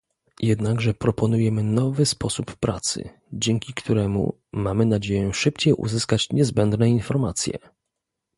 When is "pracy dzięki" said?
2.55-3.73